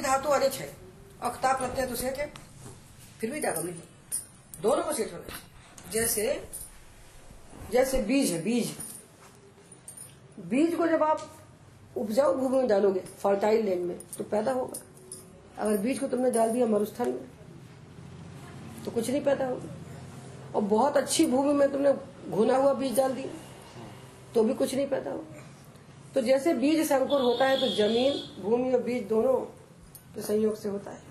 [0.00, 0.68] धातु अनिच है
[1.22, 2.32] अक्ता प्रत्यय तो सेठ है
[3.20, 6.42] फिर भी जागम नहीं। दोनों को सेठ होना। जैसे
[7.72, 8.76] जैसे बीज है, बीज।
[10.40, 11.30] बीज को जब आप
[11.96, 14.80] उपजाऊ भूमि में डालोगे फर्टाइल लैंड में तो पैदा होगा।
[15.58, 17.24] अगर बीज को तुमने डाल दिया मरुस्थल में
[18.84, 21.92] तो कुछ नहीं पैदा होगा। और बहुत अच्छी भूमि में तुमने
[22.30, 23.28] घुना हुआ बीज डाल दिया
[24.34, 25.42] तो भी कुछ नहीं पैदा होगा।
[26.14, 29.34] तो जैसे बीज से अंकुर होता है तो ज़मीन, भूमि और बीज दोनों
[30.14, 31.02] के संयोग से होता है।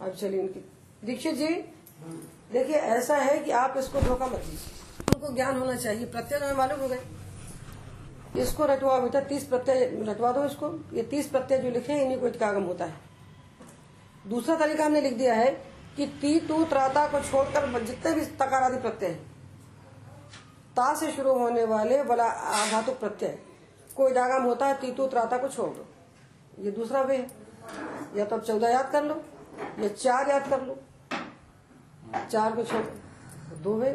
[0.00, 0.60] अब चलिए इनकी
[1.04, 1.48] दीक्षित जी,
[2.52, 6.44] देखिए ऐसा है कि आप इसको धोखा मत दीजिए। उनको ज्ञान होना चाहिए। प्रत्यय तो
[6.44, 7.00] हमें मालूम हो गए।
[8.36, 12.18] इसको रटवा बेटा तीस प्रत्यय रटवा दो इसको। ये तीस प्रत्यय जो लिखे हैं, इन्हीं
[12.18, 12.94] को इतकागम होता है।
[14.26, 15.50] दूसरा तरीका हमने लिख दिया है
[15.96, 19.20] कि ती, तू, त्राता को छोड़कर जितने भी तकार आदि प्रत्यय हैं,
[20.76, 23.38] ता से शुरू होने वाले वाला आधातुक प्रत्यय,
[23.96, 25.86] कोई डागम होता है तीतु त्राता को छोड़ दो।
[26.58, 27.49] ये दूसरा वे है।
[28.16, 29.22] या तो अब चौदह याद कर लो
[29.80, 30.78] या चार याद कर लो।
[32.30, 32.84] चार को छोड़
[33.62, 33.90] दो वे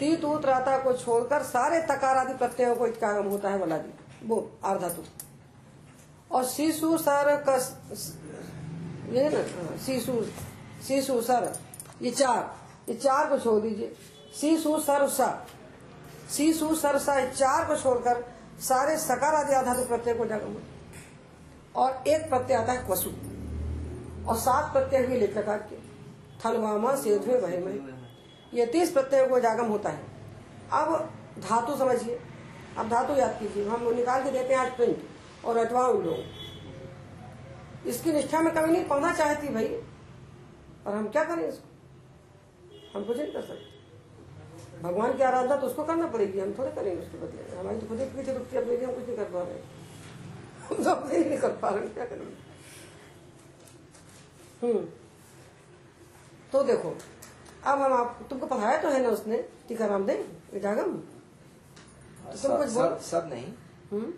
[0.00, 4.36] तीतु त्राता को छोड़कर सारे तकार आदि प्रत्ययों को इतकागम होता है वाला दी वो
[4.64, 5.02] आर्धातु
[6.30, 7.56] और शिशु सर का
[9.12, 10.22] ये ना हाँ, शिशु
[10.88, 11.52] शिशु सर
[12.02, 12.42] ये चार
[12.88, 13.92] ये चार को छोड़ दीजिए।
[14.40, 15.28] शिशु सर सा
[16.30, 18.24] शिशु सर सा चार को छोड़कर
[18.68, 20.79] सारे सकार आदि आधातु प्रत्यय को जागम जगम
[21.74, 23.10] और एक प्रत्यय आता है वसु
[24.28, 25.76] और सात प्रत्यय हुए लेखकार के
[26.40, 27.50] थलवामा सेधुए वह
[28.54, 30.02] ये तीस प्रत्ययों को जागम होता है।
[30.72, 32.18] अब धातु समझिए।
[32.78, 37.88] अब धातु याद कीजिए। हम निकाल के देते हैं आज प्रिंट और रटवा उन लोग
[37.88, 39.68] इसकी निष्ठा में कभी नहीं पढ़ना चाहती भाई।
[40.86, 41.68] और हम क्या करें इसको?
[42.94, 47.02] हम कुछ नहीं कर सकते। भगवान की आराधना तो उसको करना पड़ेगी। हम थोड़े करेंगे
[47.02, 49.54] उसके बदले। हमारी तो खुद ही पीछे दुखती है हम कुछ नहीं कर पा रहे।
[49.54, 49.79] हम
[50.70, 52.48] तो ही नहीं कर पा रहे क्या करेंगे
[54.62, 54.84] हम्म।
[56.52, 56.94] तो देखो
[57.64, 59.36] अब हम आप तुमको पढ़ाया तो है ना उसने
[59.68, 60.14] टीकाराम दे
[60.52, 63.52] विजागम तो तुम कुछ सब, बोल सब सब नहीं।
[63.92, 64.12] हम्म।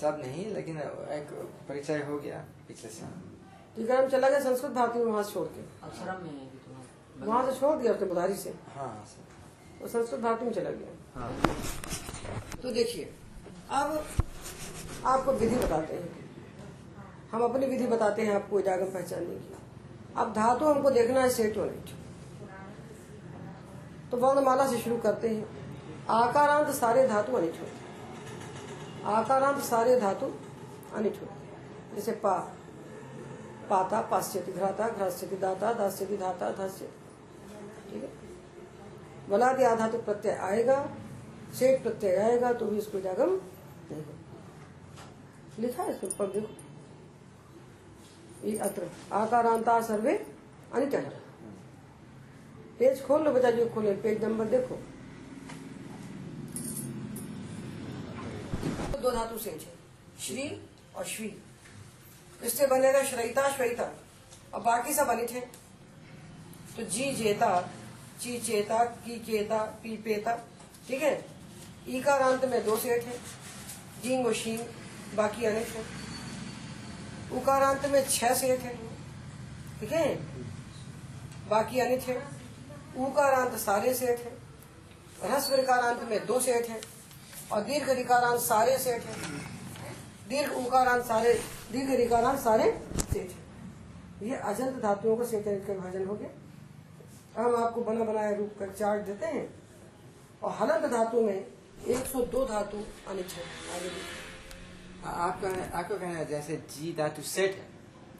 [0.00, 1.28] सब नहीं लेकिन एक
[1.68, 3.12] परिचय हो गया पिछले साल
[3.76, 6.58] टीकाराम चला गया संस्कृत भारती में वहाँ से छोड़ के। अक्षरम में है कि
[7.46, 11.30] से छोड़ दिया उसने बुधारी से। हाँ सर। वो संस्कृत भारती में चला गया। हाँ।
[12.62, 13.12] तो देखिए
[13.70, 14.04] अब
[15.06, 16.08] आपको विधि बताते हैं।
[17.32, 19.56] हम अपनी विधि बताते हैं आपको जागम पहचानने की।
[20.16, 21.68] अब धातु हमको देखना है सेट और
[24.10, 25.46] तो वर्णमाला से शुरू करते हैं।
[26.12, 27.82] आकारांत सारे धातु अनिट होते
[29.12, 30.26] आकारांत सारे धातु
[30.96, 32.36] अनिट होते जैसे पा,
[33.70, 38.10] पाता पाश्यति घ्राता घ्रास्यति दाता दास्यति धाता धास्यति ठीक है?
[39.30, 40.76] बलादि आधातु प्रत्यय आएगा,
[41.58, 44.23] सेठ प्रत्यय आएगा तो भी इसको जागम नहीं होगा।
[45.58, 46.48] लिखा है, इसके ऊपर देखो।
[48.48, 50.26] ये अत्र। आकारांता सर्वे
[50.72, 50.94] अनिट
[52.78, 54.74] पेज खोल लो बच्चा, जो खोले, पेज नंबर देखो।
[58.98, 59.58] दो धातु से
[60.20, 60.62] श्री
[60.96, 61.42] और श्री
[62.44, 63.84] इससे बनेगा श्रैता, श्वेता।
[64.54, 65.40] और बाकी सब अनिट है।
[66.76, 67.70] तो जी जेता,
[68.20, 70.36] ची चेता, की चेता, पी पेता।
[70.88, 71.24] ठीक है?
[71.88, 73.18] ईकारांत में दो सेठ है।
[74.24, 74.60] और शींग।
[75.14, 75.84] बाकी अनेक है।
[77.36, 78.76] उकारांत में छह सेठ है।
[79.80, 80.14] ठीक है?
[81.48, 82.22] बाकी अनित है।
[82.96, 84.32] उकारांत सारे सेठ है।
[85.24, 86.80] ह्रस्व रिकारांत में दो सेठ है।
[87.52, 89.38] और दीर्घ रिकारांत सारे सेठ है।
[90.28, 91.34] दीर्घ उकारांत सारे
[91.72, 92.82] दीर्घ रिकारांत सारे
[93.12, 93.44] सेठ है।
[94.28, 96.28] ये अजंत धातुओं को सेठ का विभाजन हो गया
[97.42, 99.54] हम आपको बना बनाया रूप का चार्ट देते हैं।
[100.42, 101.46] और हलंत धातु में
[101.86, 102.76] 102 धातु
[103.10, 103.42] अनिच है।
[103.74, 104.33] आगे।
[105.10, 107.68] आपका आपका कहना है जैसे जी धातु सेट। है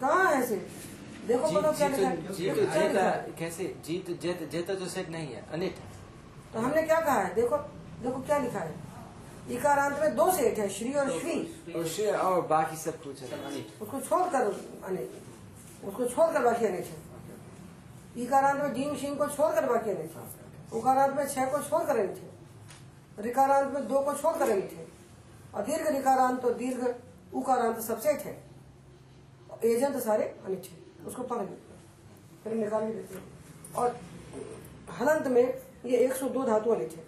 [0.00, 0.56] कहाँ है ऐसे?
[1.26, 3.76] देखो जी बताओ क्या जी लिखा तो जी तो जेता कैसे?
[3.84, 5.76] जी तो जेता जेता तो सेट नहीं है। अनिट
[6.52, 7.34] तो हमने क्या कहा है?
[7.34, 7.56] देखो
[8.02, 8.74] देखो क्या लिखा है।
[9.50, 13.44] इकारांत में दो सेठ है श्री और श्री। और शे- और बाकी सब कुछ है।
[13.44, 14.42] अनिट उसको छोड़कर
[14.84, 15.22] अनित।
[15.84, 17.08] उसको छोड़कर बाकी अनित है।
[18.22, 22.16] इकारांत में डीम शीम को छोड़कर बाकी अनित है। उकारांत में छह को छोड़कर अनित
[22.16, 22.30] है।
[23.24, 24.86] रिकारांत में दो को छोड़कर अनित है।
[25.54, 26.86] और दीर्घ रिकारांत तो दीर्घ
[27.34, 28.36] उकारांत सब सेठ है।
[29.64, 31.80] एजेंट सारे अनित है। उसको पढ़ लेते हैं।
[32.44, 33.98] फिर निकाल भी देते हैं। और
[35.00, 35.42] हलंत में
[35.86, 37.04] ये 102 धातु अनित है।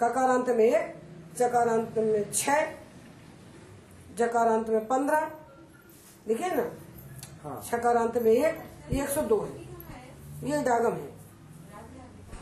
[0.00, 0.94] ककारांत में एक
[1.38, 2.72] चकारांत में छह
[4.16, 5.30] जकारांत में पंद्रह
[6.26, 6.70] देखिए ना?
[7.42, 8.58] हाँ। छकारांत में एक
[8.92, 11.14] ये एक सौ दो है। ये डागम है।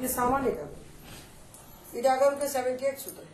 [0.00, 3.33] ये सामान्य डागम ये डागम के सेवेंटी एट सूत्र है।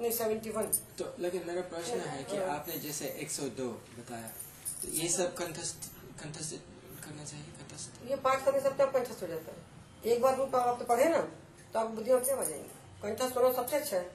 [0.00, 0.66] नहीं सेवेंटी वन
[0.98, 3.66] तो लेकिन मेरा प्रश्न है कि आपने जैसे 102
[3.98, 4.28] बताया
[4.82, 5.88] तो ये सब कंठस्थ
[6.22, 6.52] कंठस्थ
[7.04, 9.58] करना चाहिए कंठस्थ ये पाठ करने से अपने आप कंठस्थ हो जाता है?
[10.04, 11.20] एक बार रूप आप तो पढ़े ना
[11.72, 12.68] तो आप बुद्धि बुद्धिमत्ता आ जाएँगे।
[13.02, 14.10] कंठस्थ होना सबसे अच्छा है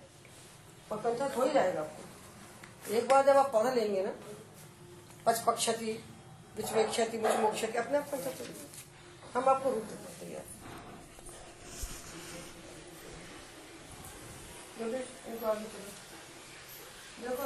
[0.92, 4.14] और कंठस्थ हो ही जाएगा आपको। एक बार जब आप पढ़ लेंगे ना
[5.26, 5.92] पचपक्षति
[6.58, 10.44] विचवेक्षति विचमोक्षति अपने आप कंठस्थ हो जाएगा। हम आपको रूप देते हैं तैयार
[11.64, 11.86] योगेश,
[12.16, 12.54] इनको आगे चलो।
[17.22, 17.44] देखो